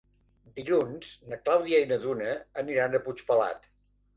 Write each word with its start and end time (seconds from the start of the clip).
Dilluns 0.59 1.11
na 1.33 1.39
Clàudia 1.43 1.81
i 1.83 1.87
na 1.91 1.99
Duna 2.07 2.33
aniran 2.63 2.99
a 2.99 3.03
Puigpelat. 3.07 3.71